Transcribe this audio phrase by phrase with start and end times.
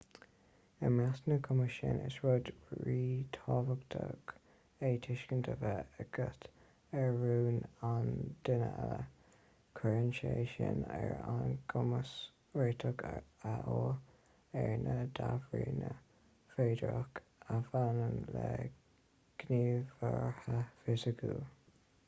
[0.87, 2.47] i measc na gcumas sin is rud
[2.85, 4.31] ríthábhachtach
[4.89, 6.47] é tuiscint a bheith agat
[7.01, 8.07] ar rún an
[8.49, 9.03] duine eile
[9.81, 12.13] cuireann sé sin ar ár gcumas
[12.61, 13.89] réiteach a fháil
[14.63, 15.91] ar na débhríonna
[16.55, 18.47] féideartha a bhaineann le
[19.45, 21.45] gníomhartha fisiciúla